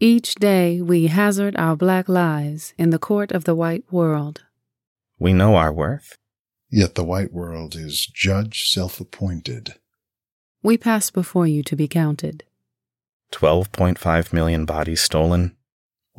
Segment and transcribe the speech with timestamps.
[0.00, 4.42] Each day we hazard our black lives in the court of the white world.
[5.18, 6.18] We know our worth.
[6.68, 9.74] Yet the white world is judge self appointed.
[10.62, 12.42] We pass before you to be counted.
[13.32, 15.56] 12.5 million bodies stolen.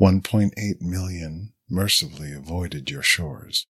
[0.00, 3.66] 1.8 million mercifully avoided your shores.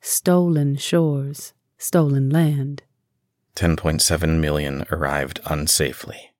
[0.00, 2.82] Stolen shores, stolen land.
[3.54, 6.30] 10.7 million arrived unsafely.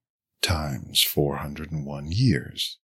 [0.42, 2.78] Times 401 years.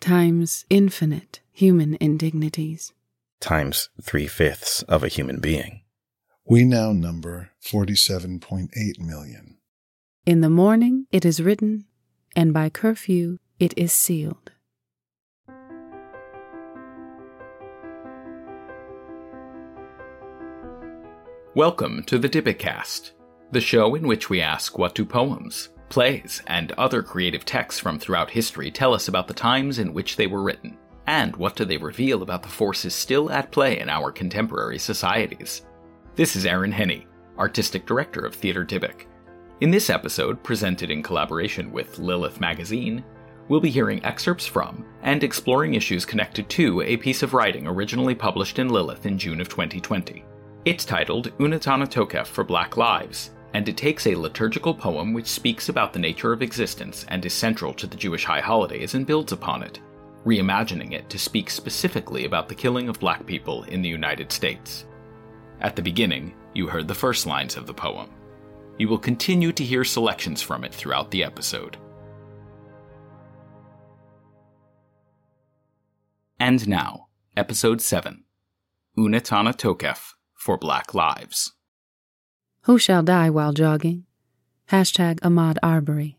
[0.00, 2.94] Times infinite human indignities.
[3.38, 5.82] Times three fifths of a human being.
[6.46, 9.58] We now number 47.8 million.
[10.24, 11.84] In the morning it is written,
[12.34, 14.52] and by curfew it is sealed.
[21.54, 23.10] Welcome to the Dybbukcast,
[23.52, 27.98] the show in which we ask what do poems, plays, and other creative texts from
[27.98, 31.64] throughout history tell us about the times in which they were written, and what do
[31.64, 35.66] they reveal about the forces still at play in our contemporary societies.
[36.14, 37.04] This is Aaron Henne,
[37.38, 39.04] Artistic Director of Theatre Dybbuk.
[39.60, 43.04] In this episode, presented in collaboration with Lilith Magazine,
[43.48, 48.14] we'll be hearing excerpts from and exploring issues connected to a piece of writing originally
[48.14, 50.24] published in Lilith in June of 2020.
[50.64, 55.68] It's titled Unetaneh Tokef for Black Lives, and it takes a liturgical poem which speaks
[55.68, 59.32] about the nature of existence and is central to the Jewish high holidays and builds
[59.32, 59.80] upon it,
[60.24, 64.86] reimagining it to speak specifically about the killing of black people in the United States.
[65.60, 68.10] At the beginning, you heard the first lines of the poem.
[68.78, 71.76] You will continue to hear selections from it throughout the episode.
[76.38, 78.24] And now, Episode 7
[78.96, 81.52] Unetaneh Tokef for Black Lives.
[82.64, 84.04] Who shall die while jogging?
[84.70, 86.18] Hashtag Ahmaud Arbery.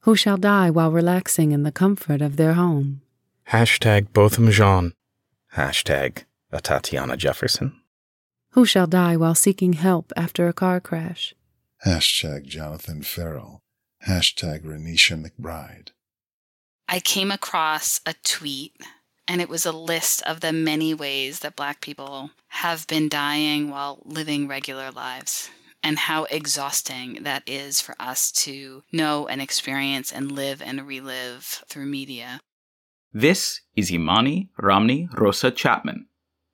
[0.00, 3.02] Who shall die while relaxing in the comfort of their home?
[3.50, 4.92] Hashtag Botham Jean.
[5.54, 7.80] Hashtag Atatiana Jefferson.
[8.50, 11.34] Who shall die while seeking help after a car crash?
[11.86, 13.60] Hashtag Jonathan Ferrell.
[14.06, 15.88] Hashtag Renisha McBride.
[16.88, 18.76] I came across a tweet,
[19.26, 23.70] and it was a list of the many ways that Black people have been dying
[23.70, 25.50] while living regular lives,
[25.82, 31.64] and how exhausting that is for us to know and experience and live and relive
[31.68, 32.40] through media.
[33.12, 36.06] This is Imani Romney-Rosa Chapman,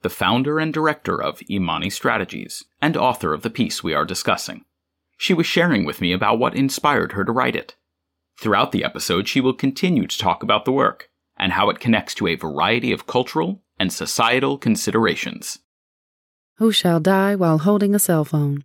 [0.02, 4.64] the founder and director of Imani Strategies and author of the piece we are discussing.
[5.16, 7.76] She was sharing with me about what inspired her to write it.
[8.41, 11.09] Throughout the episode, she will continue to talk about the work
[11.41, 15.59] and how it connects to a variety of cultural and societal considerations.
[16.59, 18.62] Who shall die while holding a cell phone?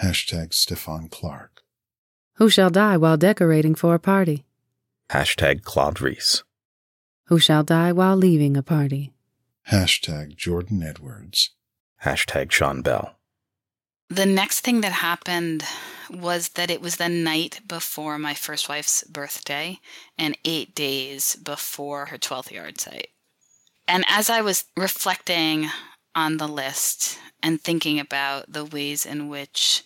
[0.00, 1.62] Hashtag Stephon Clark.
[2.36, 4.44] Who shall die while decorating for a party?
[5.10, 6.44] Hashtag Claude Reese.
[7.26, 9.12] Who shall die while leaving a party?
[9.70, 11.50] Hashtag Jordan Edwards.
[12.04, 13.16] Hashtag Sean Bell.
[14.10, 15.64] The next thing that happened
[16.10, 19.78] was that it was the night before my first wife's birthday
[20.18, 23.06] and eight days before her 12th yahrzeit.
[23.88, 25.68] And as I was reflecting
[26.14, 29.82] on the list and thinking about the ways in which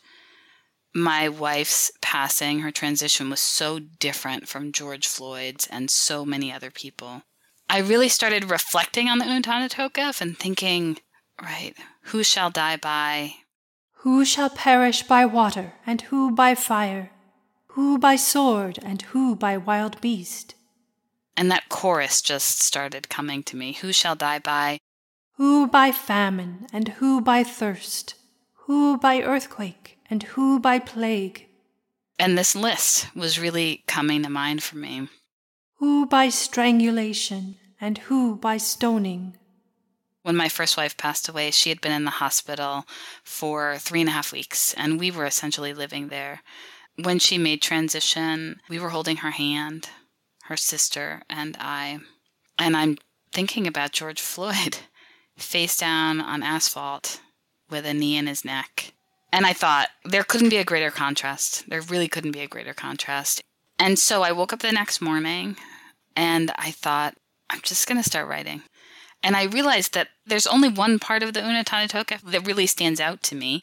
[0.94, 6.70] my wife's passing, her transition was so different from George Floyd's and so many other
[6.70, 7.22] people,
[7.68, 10.98] I really started reflecting on the Unetaneh and thinking,
[11.40, 11.74] right,
[12.04, 13.34] who shall die by?
[14.02, 17.10] Who shall perish by water, and who by fire?
[17.72, 20.54] Who by sword, and who by wild beast?
[21.36, 23.72] And that chorus just started coming to me.
[23.72, 24.78] Who shall die by?
[25.34, 28.14] Who by famine, and who by thirst?
[28.66, 31.46] Who by earthquake, and who by plague?
[32.20, 35.08] And this list was really coming to mind for me.
[35.78, 39.37] Who by strangulation, and who by stoning?
[40.28, 42.84] When my first wife passed away, she had been in the hospital
[43.24, 46.42] for three and a half weeks, and we were essentially living there.
[47.02, 49.88] When she made transition, we were holding her hand,
[50.42, 52.00] her sister and I.
[52.58, 52.98] And I'm
[53.32, 54.80] thinking about George Floyd
[55.38, 57.22] face down on asphalt
[57.70, 58.92] with a knee in his neck.
[59.32, 61.70] And I thought there couldn't be a greater contrast.
[61.70, 63.40] There really couldn't be a greater contrast.
[63.78, 65.56] And so I woke up the next morning
[66.14, 67.14] and I thought,
[67.48, 68.62] I'm just going to start writing.
[69.22, 73.00] And I realized that there's only one part of the Unetaneh Tokef that really stands
[73.00, 73.62] out to me.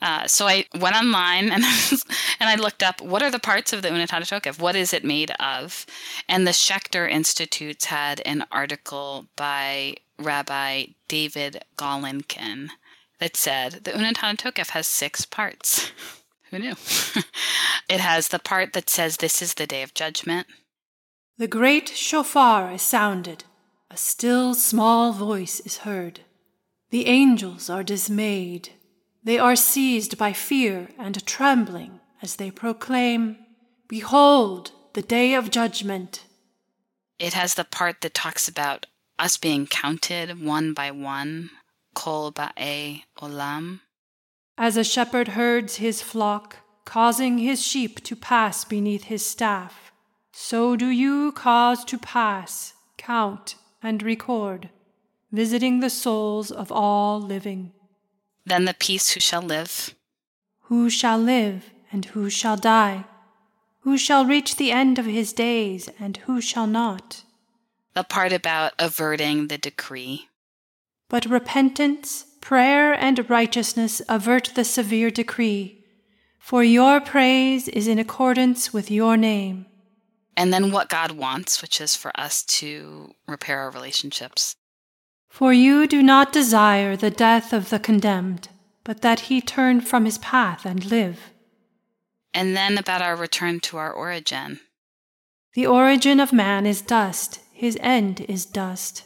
[0.00, 1.64] Uh, so I went online and,
[2.40, 4.58] and I looked up what are the parts of the Unetaneh Tokef?
[4.58, 5.86] What is it made of?
[6.28, 12.70] And the Schechter Institutes had an article by Rabbi David Golinkin
[13.20, 15.90] that said the Unetaneh Tokef has six parts.
[16.50, 16.74] Who knew?
[17.88, 20.46] it has the part that says this is the day of judgment.
[21.36, 23.44] The great shofar is sounded,
[23.94, 26.18] a still small voice is heard.
[26.90, 28.70] The angels are dismayed.
[29.22, 33.36] They are seized by fear and trembling as they proclaim,
[33.86, 36.24] Behold, the day of judgment.
[37.20, 38.86] It has the part that talks about
[39.16, 41.50] us being counted one by one,
[41.94, 43.78] kol ba'e olam.
[44.58, 49.92] As a shepherd herds his flock, causing his sheep to pass beneath his staff,
[50.32, 53.54] so do you cause to pass, count,
[53.84, 54.70] and record,
[55.30, 57.72] visiting the souls of all living.
[58.46, 59.94] Then the piece who shall live.
[60.62, 63.04] Who shall live and who shall die?
[63.80, 67.22] Who shall reach the end of his days and who shall not?
[67.94, 70.28] The part about averting the decree.
[71.08, 75.84] But repentance, prayer, and righteousness avert the severe decree,
[76.38, 79.66] for your praise is in accordance with your name.
[80.36, 84.56] And then what God wants, which is for us to repair our relationships.
[85.28, 88.48] For you do not desire the death of the condemned,
[88.84, 91.30] but that he turn from his path and live.
[92.32, 94.60] And then about our return to our origin.
[95.54, 99.04] The origin of man is dust, his end is dust.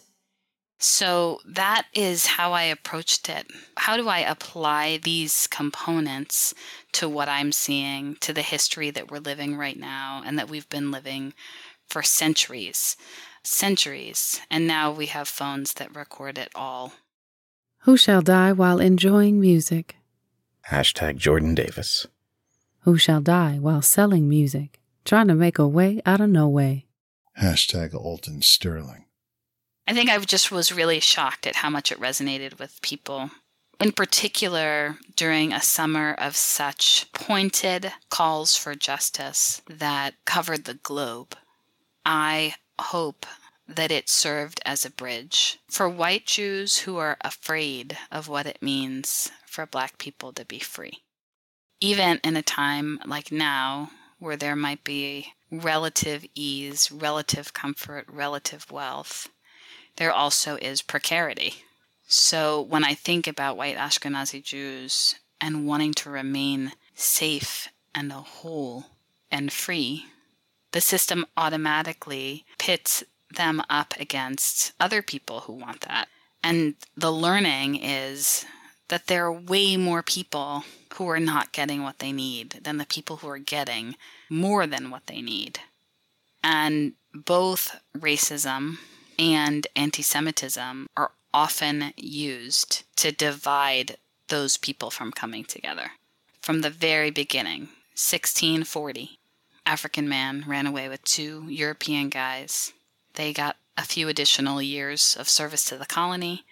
[0.78, 3.46] So that is how I approached it.
[3.76, 6.54] How do I apply these components
[6.92, 10.68] to what I'm seeing, to the history that we're living right now, and that we've
[10.68, 11.34] been living
[11.88, 12.96] for centuries?
[13.42, 14.40] Centuries.
[14.50, 16.92] And now we have phones that record it all.
[17.82, 19.96] Who shall die while enjoying music?
[20.68, 22.06] Hashtag Jordan Davis.
[22.80, 26.86] Who shall die while selling music, trying to make a way out of no way?
[27.40, 29.04] Hashtag Alton Sterling.
[29.86, 33.30] I think I just was really shocked at how much it resonated with people.
[33.80, 41.36] In particular, during a summer of such pointed calls for justice that covered the globe,
[42.04, 43.24] I hope
[43.68, 48.62] that it served as a bridge for white Jews who are afraid of what it
[48.62, 51.04] means for black people to be free.
[51.80, 58.72] Even in a time like now, where there might be relative ease, relative comfort, relative
[58.72, 59.28] wealth,
[59.96, 61.62] there also is precarity.
[62.10, 68.86] So when I think about white Ashkenazi Jews and wanting to remain safe and whole
[69.30, 70.06] and free,
[70.72, 76.08] the system automatically pits them up against other people who want that.
[76.42, 78.46] And the learning is
[78.88, 80.64] that there are way more people
[80.94, 83.96] who are not getting what they need than the people who are getting
[84.30, 85.60] more than what they need.
[86.42, 88.78] And both racism
[89.18, 93.96] and anti Semitism are often used to divide
[94.28, 95.92] those people from coming together.
[96.40, 99.18] From the very beginning, 1640,
[99.66, 102.72] African man ran away with two European guys.
[103.14, 106.44] They got a few additional years of service to the colony,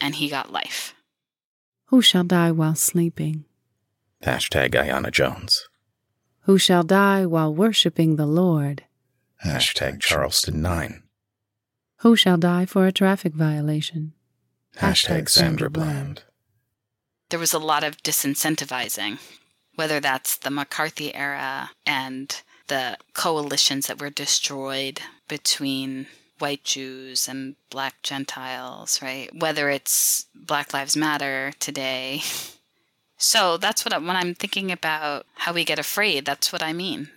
[0.00, 0.94] and he got life.
[1.86, 3.44] Who shall die while sleeping?
[4.22, 5.68] Hashtag Aiyana Jones.
[6.42, 8.84] Who shall die while worshiping the Lord?
[9.44, 11.02] Hashtag Charleston 9.
[11.98, 14.12] Who shall die for a traffic violation?
[14.76, 16.22] Hashtag Sandra Bland.
[17.30, 19.18] There was a lot of disincentivizing,
[19.74, 26.06] whether that's the McCarthy era and the coalitions that were destroyed between
[26.38, 29.28] white Jews and black Gentiles, right?
[29.34, 32.20] Whether it's Black Lives Matter today.
[33.20, 36.72] So that's what I, when I'm thinking about how we get afraid, that's what I
[36.72, 37.10] mean.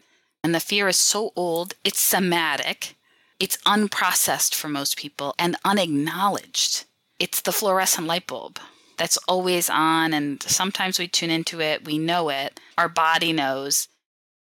[0.43, 2.95] And the fear is so old, it's somatic,
[3.41, 6.85] it's unprocessed for most people and unacknowledged.
[7.17, 8.59] It's the fluorescent light bulb
[8.97, 13.87] that's always on, and sometimes we tune into it, we know it, our body knows.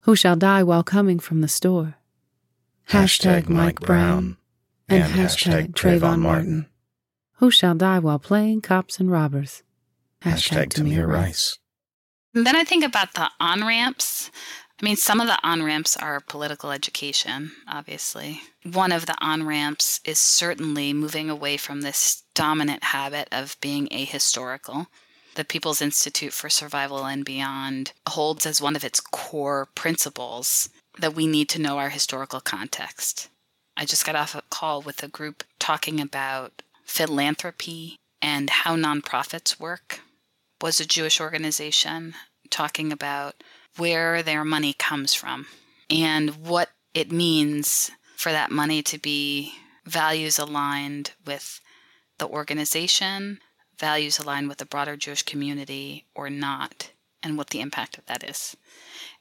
[0.01, 1.96] Who shall die while coming from the store?
[2.89, 4.38] Hashtag Mike Brown.
[4.88, 6.22] and And hashtag hashtag Trayvon Trayvon Martin.
[6.22, 6.65] Martin.
[7.38, 9.63] Who shall die while playing cops and robbers?
[10.22, 11.58] Hashtag Tamir Rice.
[12.36, 14.30] And then I think about the on ramps.
[14.82, 18.41] I mean, some of the on ramps are political education, obviously.
[18.63, 23.88] One of the on ramps is certainly moving away from this dominant habit of being
[23.88, 24.88] ahistorical.
[25.36, 31.15] The People's Institute for Survival and Beyond holds as one of its core principles that
[31.15, 33.29] we need to know our historical context.
[33.77, 39.60] I just got off a call with a group talking about philanthropy and how nonprofits
[39.60, 40.01] work.
[40.62, 42.15] Was a Jewish organization
[42.50, 43.36] talking about
[43.77, 45.48] where their money comes from
[45.89, 49.53] and what it means for that money to be
[49.86, 51.62] values aligned with
[52.17, 53.39] the organization,
[53.77, 56.91] values aligned with the broader Jewish community, or not.
[57.24, 58.55] and what the impact of that is.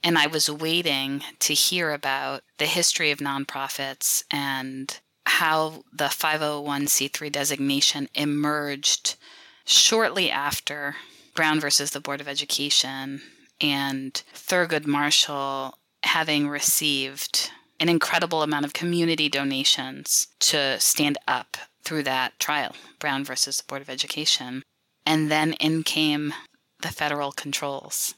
[0.02, 7.32] And I was waiting to hear about the history of nonprofits and how the 501c3
[7.32, 9.16] designation emerged
[9.64, 10.96] shortly after
[11.34, 13.22] Brown versus the Board of Education
[13.64, 22.02] and Thurgood Marshall having received an incredible amount of community donations to stand up through
[22.02, 24.62] that trial, Brown versus the Board of Education.
[25.06, 26.34] And then in came
[26.80, 28.14] the federal controls.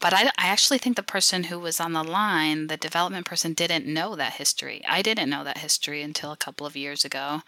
[0.00, 3.52] But I, I, actually think the person who was on the line, the development person,
[3.52, 4.82] didn't know that history.
[4.88, 7.42] I didn't know that history until a couple of years ago.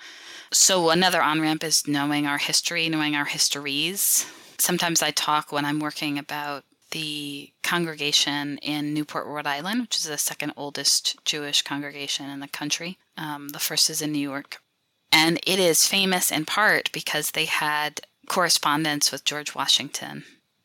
[0.53, 4.27] So, another on ramp is knowing our history, knowing our histories.
[4.59, 10.05] Sometimes I talk when I'm working about the congregation in Newport, Rhode Island, which is
[10.05, 12.99] the second oldest Jewish congregation in the country.
[13.19, 14.63] Um, the first is in New York.
[15.11, 20.25] And it is famous in part because they had correspondence with George Washington.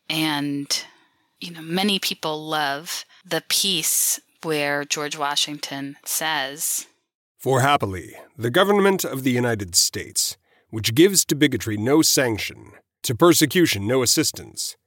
[0.09, 0.85] And
[1.39, 6.87] you know, many people love the piece where George Washington says,
[7.37, 10.37] For happily, the government of the United States,
[10.69, 12.71] which gives to bigotry no sanction,
[13.03, 14.77] to persecution no assistance.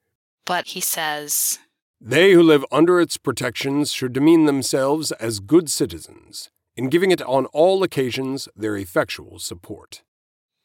[0.44, 1.59] But he says,
[2.00, 7.23] They who live under its protections should demean themselves as good citizens, in giving it
[7.23, 10.02] on all occasions their effectual support.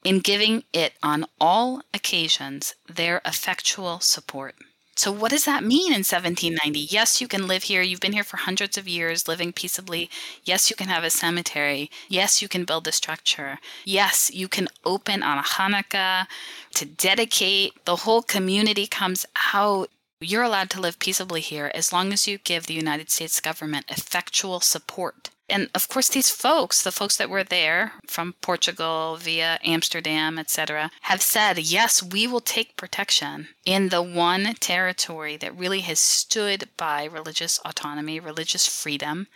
[0.03, 4.55] In giving it on all occasions their effectual support.
[4.95, 6.85] So, what does that mean in 1790?
[6.85, 6.93] Mm-hmm.
[6.93, 7.81] Yes, you can live here.
[7.81, 10.09] You've been here for hundreds of years, living peaceably.
[10.43, 11.91] Yes, you can have a cemetery.
[12.07, 13.59] Yes, you can build a structure.
[13.83, 16.27] Yes, you can open on a Hanukkah
[16.75, 17.73] to dedicate.
[17.85, 19.89] The whole community comes out.
[20.21, 23.85] You're allowed to live peaceably here as long as you give the United States government
[23.89, 25.29] effectual support.
[25.47, 30.89] And of course, these folks, the folks that were there from Portugal via Amsterdam, etc.,
[31.01, 36.69] have said, yes, we will take protection in the one territory that really has stood
[36.77, 39.27] by religious autonomy, religious freedom.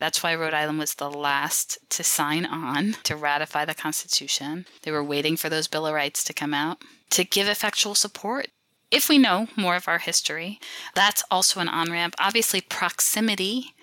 [0.00, 4.66] That's why Rhode Island was the last to sign on to ratify the Constitution.
[4.82, 8.48] They were waiting for those Bill of Rights to come out to give effectual support
[8.94, 10.60] if we know more of our history,
[10.94, 12.14] that's also an on ramp.
[12.20, 13.73] Obviously, proximity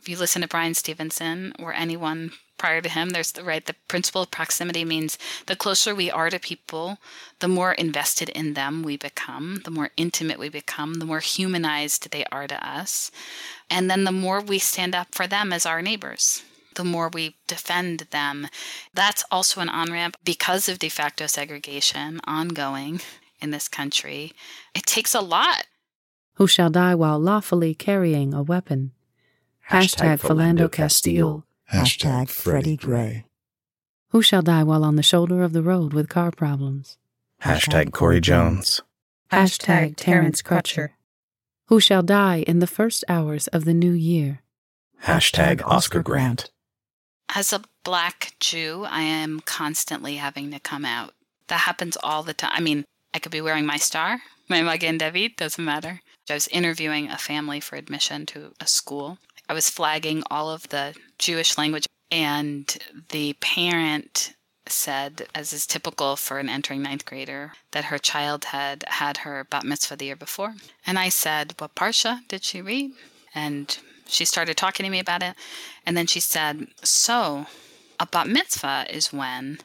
[0.00, 3.74] if you listen to Bryan Stevenson or anyone prior to him, there's the right the
[3.86, 6.98] principle of proximity means the closer we are to people,
[7.40, 12.10] the more invested in them we become, the more intimate we become, the more humanized
[12.10, 13.10] they are to us.
[13.68, 16.42] And then the more we stand up for them as our neighbors
[16.76, 18.46] the more we defend them.
[18.94, 23.00] That's also an on ramp because of de facto segregation ongoing
[23.42, 24.32] in this country.
[24.74, 25.66] It takes a lot.
[26.34, 28.92] Who shall die while lawfully carrying a weapon?
[29.70, 31.44] Hashtag Philando Castile.
[31.72, 33.24] Hashtag Freddie Gray.
[34.08, 36.98] Who shall die while on the shoulder of the road with car problems?
[37.42, 38.80] Hashtag Corey Jones.
[39.30, 40.90] Hashtag Terrence Crutcher.
[41.66, 44.42] Who shall die in the first hours of the new year?
[45.04, 46.50] Hashtag Oscar Grant.
[47.32, 51.12] As a black Jew, I am constantly having to come out.
[51.46, 52.50] That happens all the time.
[52.54, 52.84] I mean,
[53.14, 56.00] I could be wearing my star, my Magen David, doesn't matter.
[56.28, 59.18] I was interviewing a family for admission to a school,
[59.50, 62.72] I was flagging all of the Jewish language, and
[63.08, 64.36] the parent
[64.68, 69.42] said, as is typical for an entering ninth grader, that her child had had her
[69.42, 70.54] bat mitzvah the year before.
[70.86, 72.92] And I said, What parsha did she read?
[73.34, 73.76] And
[74.06, 75.34] she started talking to me about it.
[75.84, 77.46] And then she said, So,
[77.98, 79.58] a bat mitzvah is when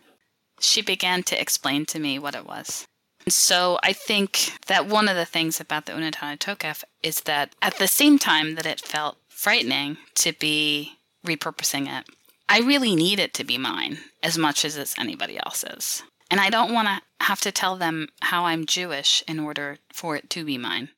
[0.60, 2.88] she began to explain to me what it was.
[3.27, 7.77] So I think that one of the things about the Unetaneh Tokef is that at
[7.77, 10.94] the same time that it felt frightening to be
[11.25, 12.05] repurposing it.
[12.48, 16.03] I really need it to be mine as much as it's anybody else's.
[16.29, 20.15] And I don't want to have to tell them how I'm Jewish in order for
[20.15, 20.89] it to be mine.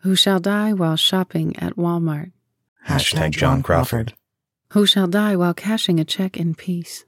[0.00, 2.32] Who shall die while shopping at Walmart?
[2.88, 4.14] Hashtag John Crawford.
[4.70, 7.04] Who shall die while cashing a check in peace?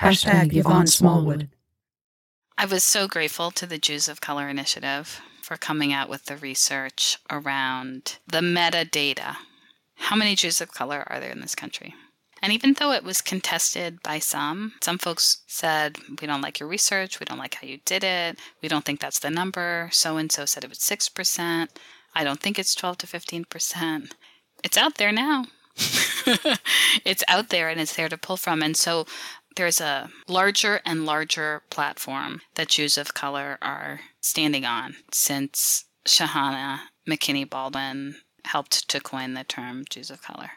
[0.00, 1.48] Hashtag Yvonne Smallwood.
[2.60, 6.36] I was so grateful to the Jews of Color Initiative for coming out with the
[6.36, 9.36] research around the metadata
[10.00, 11.94] how many Jews of color are there in this country?
[12.42, 16.68] And even though it was contested by some, some folks said, We don't like your
[16.68, 17.20] research.
[17.20, 18.38] We don't like how you did it.
[18.62, 19.90] We don't think that's the number.
[19.92, 21.68] So and so said it was 6%.
[22.14, 24.12] I don't think it's 12 to 15%.
[24.64, 25.44] It's out there now.
[27.04, 28.62] it's out there and it's there to pull from.
[28.62, 29.06] And so
[29.56, 36.80] there's a larger and larger platform that Jews of color are standing on since Shahanna
[37.08, 40.52] McKinney Baldwin helped to coin the term Jews of color.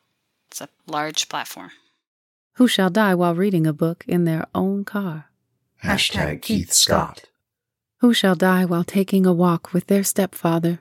[0.49, 1.71] It's a large platform.
[2.53, 5.29] Who shall die while reading a book in their own car?
[5.83, 7.25] Hashtag Keith Scott.
[7.99, 10.79] Who shall die while taking a walk with their stepfather?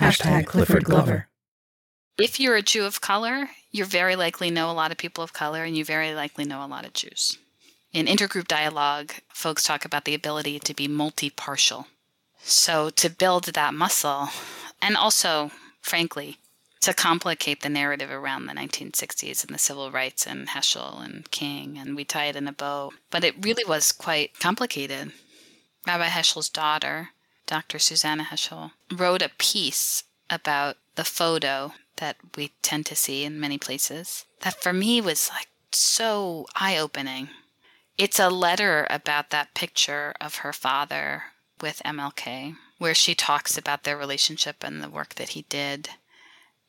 [0.00, 1.28] Hashtag Clifford Glover.
[2.18, 5.32] If you're a Jew of color, you very likely know a lot of people of
[5.32, 7.38] color and you very likely know a lot of Jews.
[7.92, 11.86] In intergroup dialogue, folks talk about the ability to be multi partial.
[12.44, 14.28] So, to build that muscle,
[14.80, 16.38] and also, frankly,
[16.80, 21.78] to complicate the narrative around the 1960s and the civil rights and Heschel and King,
[21.78, 22.92] and we tie it in a bow.
[23.10, 25.12] But it really was quite complicated.
[25.86, 27.10] Rabbi Heschel's daughter,
[27.46, 27.78] Dr.
[27.78, 33.58] Susannah Heschel, wrote a piece about the photo that we tend to see in many
[33.58, 37.28] places that for me was like so eye opening.
[37.96, 41.24] It's a letter about that picture of her father
[41.60, 45.90] with MLK, where she talks about their relationship and the work that he did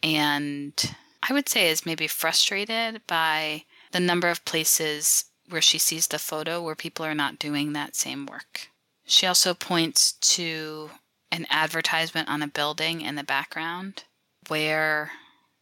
[0.04, 0.96] and
[1.28, 6.20] I would say is maybe frustrated by the number of places where she sees the
[6.20, 8.70] photo where people are not doing that same work.
[9.06, 10.92] She also points to
[11.34, 14.04] an advertisement on a building in the background
[14.48, 15.12] where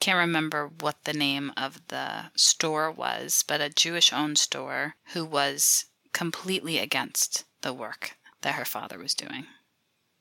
[0.02, 5.24] can't remember what the name of the store was, but a Jewish owned store who
[5.24, 9.46] was completely against the work that her father was doing.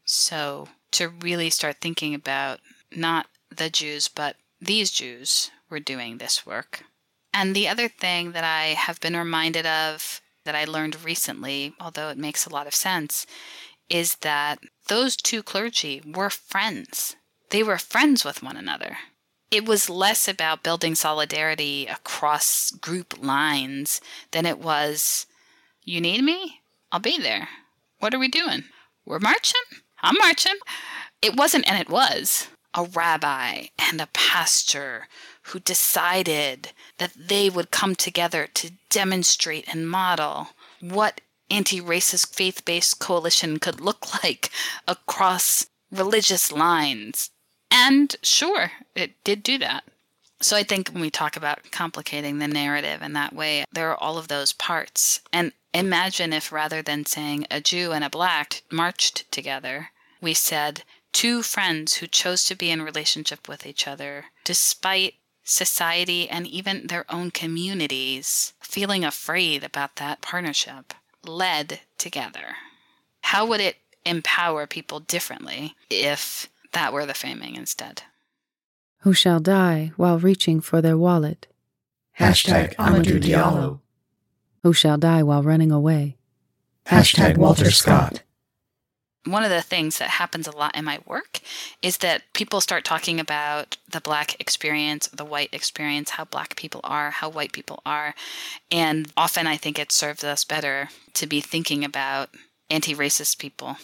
[0.04, 2.60] So to really start thinking about
[2.94, 6.84] not the Jews, but these Jews were doing this work.
[7.32, 12.08] And the other thing that I have been reminded of that I learned recently, although
[12.10, 13.26] it makes a lot of sense,
[13.90, 17.16] is that those two clergy were friends.
[17.50, 18.98] They were friends with one another.
[19.50, 25.26] It was less about building solidarity across group lines than it was,
[25.84, 26.60] you need me?
[26.92, 27.48] I'll be there.
[27.98, 28.64] What are we doing?
[29.04, 29.60] We're marching?
[30.02, 30.54] I'm marching.
[31.20, 35.08] It wasn't, and it was a rabbi and a pastor
[35.44, 41.20] who decided that they would come together to demonstrate and model what
[41.50, 44.50] anti racist faith based coalition could look like
[44.86, 47.30] across religious lines.
[47.70, 49.84] And sure, it did do that.
[50.42, 53.96] So I think when we talk about complicating the narrative in that way, there are
[53.96, 55.20] all of those parts.
[55.32, 60.82] And imagine if rather than saying a Jew and a black marched together, we said
[61.12, 66.86] two friends who chose to be in relationship with each other despite society and even
[66.86, 72.56] their own communities feeling afraid about that partnership led together.
[73.22, 78.02] How would it empower people differently if that were the framing instead?
[79.00, 81.46] Who shall die while reaching for their wallet?
[82.18, 83.80] Hashtag Amadou Diallo.
[84.62, 86.16] Who shall die while running away?
[86.86, 88.22] Hashtag Walter Scott
[89.26, 91.40] one of the things that happens a lot in my work
[91.82, 96.80] is that people start talking about the black experience, the white experience, how black people
[96.84, 98.14] are, how white people are.
[98.70, 102.30] And often I think it serves us better to be thinking about
[102.70, 103.76] anti racist people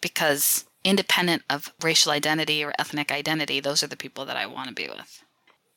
[0.00, 4.68] because independent of racial identity or ethnic identity, those are the people that I want
[4.68, 5.22] to be with.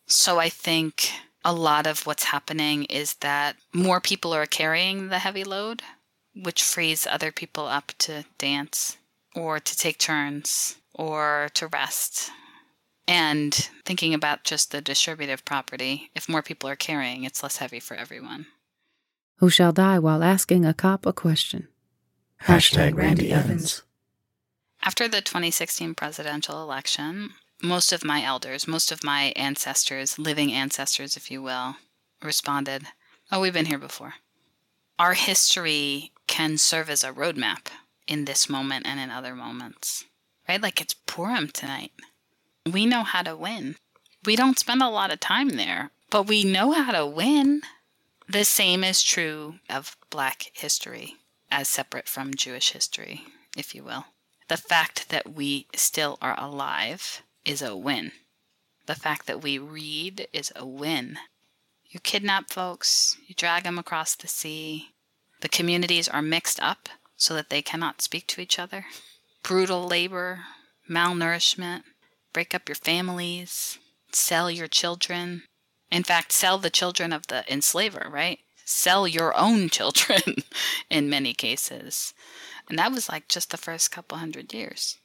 [0.08, 1.12] So I think
[1.46, 5.84] a lot of what's happening is that more people are carrying the heavy load,
[6.36, 8.98] which frees other people up to dance
[9.36, 12.32] or to take turns or to rest.
[13.08, 13.54] And
[13.86, 17.96] thinking about just the distributive property, if more people are carrying, it's less heavy for
[17.96, 18.46] everyone.
[19.38, 21.68] Who shall die while asking a cop a question?
[22.44, 23.84] Hashtag Randy Evans.
[24.82, 31.16] After the 2016 presidential election, most of my elders, most of my ancestors, living ancestors,
[31.16, 31.76] if you will,
[32.22, 32.88] responded,
[33.32, 34.16] Oh, we've been here before.
[35.00, 37.68] Our history can serve as a roadmap
[38.08, 40.06] in this moment and in other moments,
[40.48, 40.62] right?
[40.62, 41.92] Like it's Purim tonight.
[42.72, 43.76] We know how to win.
[44.26, 47.62] We don't spend a lot of time there, but we know how to win.
[48.28, 51.16] The same is true of Black history
[51.52, 53.24] as separate from Jewish history,
[53.58, 54.06] if you will.
[54.48, 58.12] The fact that we still are alive is a win.
[58.86, 61.18] The fact that we read is a win.
[61.90, 64.90] You kidnap folks, you drag them across the sea.
[65.42, 66.90] The communities are mixed up
[67.24, 68.86] so that they cannot speak to each other.
[69.44, 70.42] Brutal labor,
[70.90, 71.84] malnourishment,
[72.34, 73.80] break up your families,
[74.12, 75.44] sell your children.
[75.90, 78.40] In fact, sell the children of the enslaver, right?
[78.66, 80.44] Sell your own children
[80.90, 82.14] in many cases.
[82.68, 84.98] And that was like just the first couple hundred years.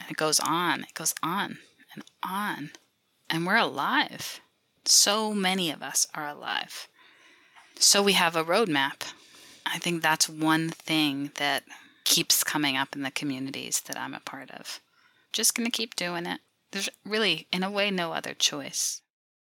[0.00, 1.58] And it goes on, it goes on
[1.92, 2.70] and on.
[3.28, 4.40] And we're alive.
[4.86, 6.88] So many of us are alive.
[7.78, 9.02] So we have a roadmap
[9.72, 11.64] I think that's one thing that
[12.04, 14.80] keeps coming up in the communities that I'm a part of.
[15.32, 16.40] Just going to keep doing it.
[16.70, 19.02] There's really, in a way, no other choice.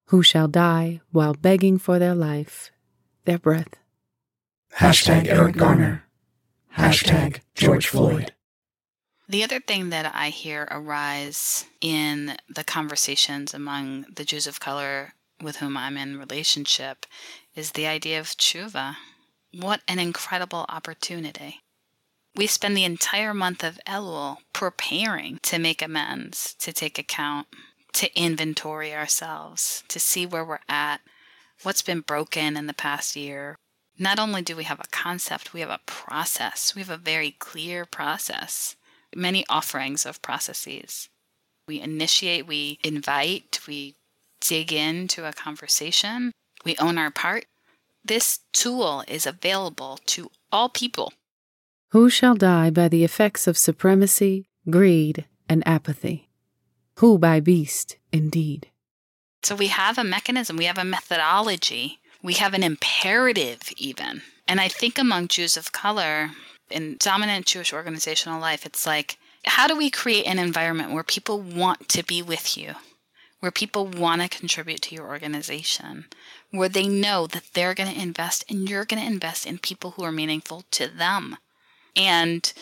[0.07, 2.71] Who shall die while begging for their life,
[3.25, 3.75] their breath?
[4.77, 6.05] Hashtag Eric Garner.
[6.77, 8.33] Hashtag George Floyd.
[9.29, 15.13] The other thing that I hear arise in the conversations among the Jews of color
[15.43, 17.05] with whom I'm in relationship
[17.55, 18.97] is the idea of tshuva.
[19.61, 21.63] What an incredible opportunity.
[22.37, 27.49] We spend the entire month of Elul preparing to make amends, to take account,
[27.95, 31.01] to inventory ourselves, to see where we're at,
[31.65, 33.57] what's been broken in the past year.
[33.99, 36.77] Not only do we have a concept, we have a process.
[36.77, 38.77] We have a very clear process,
[39.13, 41.09] many offerings of processes.
[41.67, 43.97] We initiate, we invite, we
[44.41, 46.31] dig into a conversation,
[46.65, 47.47] we own our part.
[48.09, 51.13] This tool is available to all people.
[51.91, 56.31] Who shall die by the effects of supremacy, greed, and apathy?
[57.01, 58.71] Who by beast, indeed?
[59.43, 64.23] So we have a mechanism, we have a methodology, we have an imperative, even.
[64.47, 66.31] And I think among Jews of color,
[66.71, 71.43] in dominant Jewish organizational life, it's like, how do we create an environment where people
[71.43, 72.75] want to be with you?
[73.41, 76.07] Where people want to contribute to your organization,
[76.51, 79.93] where they know that they're going to invest and you're going to invest in people
[79.93, 81.37] who are meaningful to them.
[81.95, 82.53] And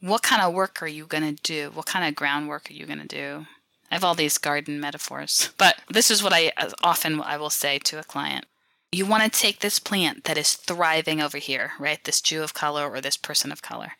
[0.00, 1.70] what kind of work are you going to do?
[1.72, 3.46] What kind of groundwork are you going to do?
[3.90, 7.50] I have all these garden metaphors, but this is what I uh, often I will
[7.50, 8.46] say to a client.
[8.92, 12.02] You want to take this plant that is thriving over here, right?
[12.02, 13.92] This Jew of color or this person of color.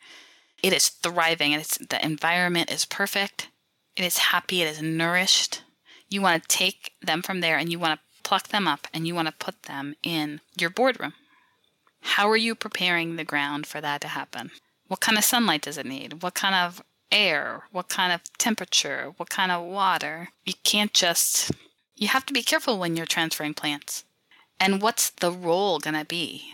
[0.63, 3.49] It is thriving and it's the environment is perfect.
[3.95, 5.61] It is happy, it is nourished.
[6.09, 9.07] You want to take them from there and you want to pluck them up and
[9.07, 11.13] you want to put them in your boardroom.
[12.01, 14.51] How are you preparing the ground for that to happen?
[14.87, 16.21] What kind of sunlight does it need?
[16.23, 20.29] What kind of air, what kind of temperature, what kind of water.
[20.45, 21.51] You can't just,
[21.95, 24.03] you have to be careful when you're transferring plants.
[24.59, 26.53] And what's the role going to be?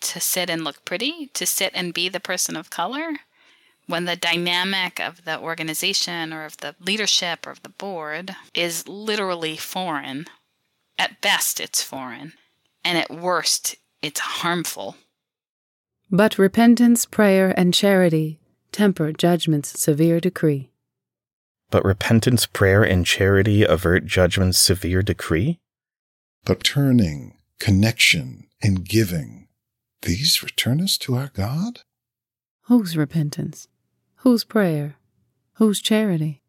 [0.00, 1.30] To sit and look pretty?
[1.34, 3.20] To sit and be the person of color?
[3.90, 8.86] When the dynamic of the organization or of the leadership or of the board is
[8.86, 10.26] literally foreign,
[10.96, 12.34] at best it's foreign,
[12.84, 14.94] and at worst it's harmful.
[16.08, 18.38] But repentance, prayer, and charity
[18.70, 20.70] temper judgment's severe decree.
[21.70, 25.58] But repentance, prayer, and charity avert judgment's severe decree?
[26.44, 29.48] But turning, connection, and giving,
[30.02, 31.80] these return us to our God?
[32.66, 33.66] Whose repentance?
[34.20, 34.96] Whose prayer?
[35.54, 36.42] Whose charity?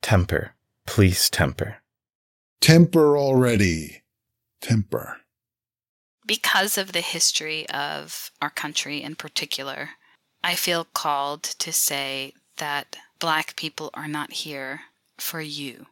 [0.00, 0.54] Temper.
[0.86, 1.78] Please temper.
[2.60, 4.02] Temper already.
[4.60, 5.18] Temper.
[6.24, 9.90] Because of the history of our country in particular,
[10.44, 14.82] I feel called to say that Black people are not here
[15.18, 15.86] for you.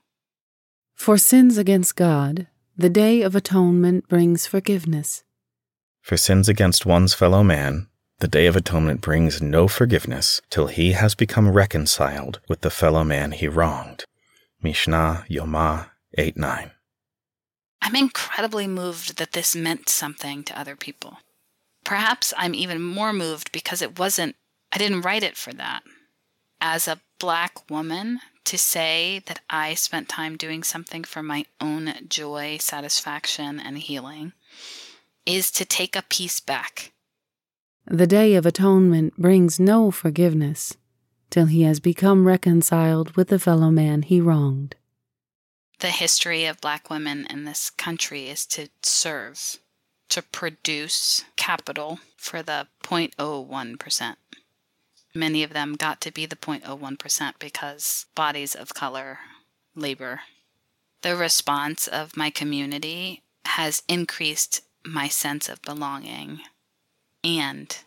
[0.94, 5.24] For sins against God, the Day of Atonement brings forgiveness.
[6.00, 7.88] For sins against one's fellow man,
[8.22, 13.02] the Day of Atonement brings no forgiveness till he has become reconciled with the fellow
[13.02, 14.04] man he wronged.
[14.62, 16.70] Mishnah Yoma 8 9.
[17.82, 21.18] I'm incredibly moved that this meant something to other people.
[21.82, 24.36] Perhaps I'm even more moved because it wasn't
[24.72, 25.82] I didn't write it for that.
[26.60, 31.92] As a black woman, to say that I spent time doing something for my own
[32.08, 34.32] joy, satisfaction, and healing
[35.26, 36.92] is to take a piece back.
[37.92, 40.78] The Day of Atonement brings no forgiveness
[41.28, 44.76] till he has become reconciled with the fellow man he wronged.
[45.80, 49.58] The history of black women in this country is to serve,
[50.08, 54.16] to produce capital for the 0.01%.
[55.14, 59.18] Many of them got to be the 0.01% because bodies of color
[59.74, 60.22] labor.
[61.02, 66.40] The response of my community has increased my sense of belonging,
[67.24, 67.78] and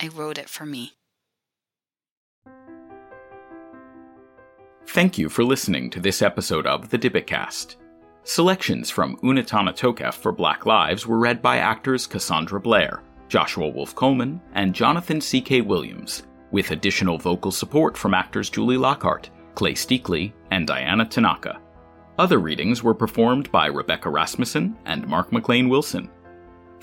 [0.00, 0.92] I wrote it for me.
[4.88, 7.76] Thank you for listening to this episode of the Dybbukcast.
[8.22, 13.94] Selections from Unetaneh Tokef for Black Lives were read by actors Cassandra Blair, Joshua Wolf
[13.94, 15.60] Coleman, and Jonathan C.K.
[15.60, 21.60] Williams with additional vocal support from actors Julie Lockhart, Clay Steakley, and Diana Tanaka.
[22.18, 26.08] Other readings were performed by Rebecca Rasmussen and Mark McLean Wilson.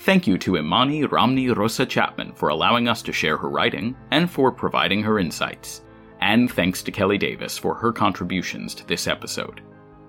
[0.00, 4.52] Thank you to Imani Romney-Rosa Chapman for allowing us to share her writing and for
[4.52, 5.82] providing her insights.
[6.20, 9.62] And thanks to Kelly Davis for her contributions to this episode.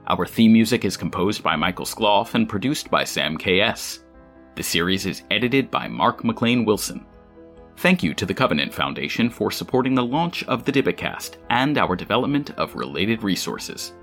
[0.08, 4.02] Our theme music is composed by Michael Skloff and produced by Sam K.S.
[4.56, 7.06] The series is edited by Mark McLean Wilson.
[7.78, 11.95] Thank you to the Covenant Foundation for supporting the launch of the Dybbukcast and our
[11.95, 13.93] development of related resources.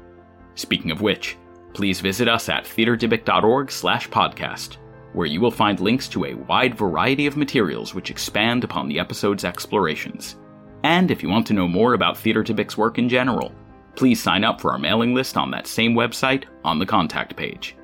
[0.55, 1.39] Speaking of which,
[1.73, 4.77] please visit us at theaterdybbuk.org slash podcast,
[5.13, 8.99] where you will find links to a wide variety of materials which expand upon the
[8.99, 10.37] episode's explorations.
[10.85, 13.53] And if you want to know more about Theater Dybbuk's work in general,
[13.95, 17.77] please sign up for our mailing list on that same website on the contact page.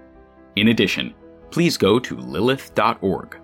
[0.56, 1.14] In addition,
[1.50, 3.38] please go to lilith.org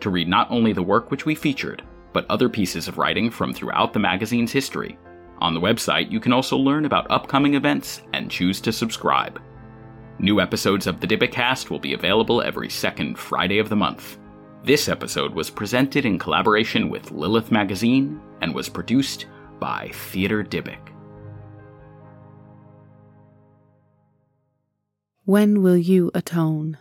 [0.00, 3.52] to read not only the work which we featured, but other pieces of writing from
[3.52, 4.98] throughout the magazine's history.
[5.38, 9.40] On the website, you can also learn about upcoming events and choose to subscribe.
[10.20, 14.18] New episodes of the Dybbukcast will be available every second Friday of the month.
[14.62, 19.24] This episode was presented in collaboration with Lilith Magazine and was produced
[19.58, 20.90] by Theater Dybbuk.
[25.24, 26.76] When will you atone?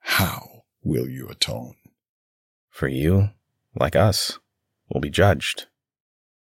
[0.00, 1.76] How will you atone?
[2.68, 3.30] For you,
[3.74, 4.38] like us,
[4.90, 5.68] will be judged.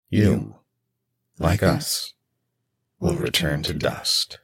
[0.09, 0.57] You,
[1.39, 2.13] like us,
[2.99, 4.37] will return to dust.